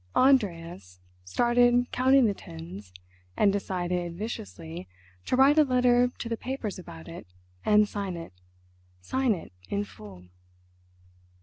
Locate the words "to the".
6.17-6.35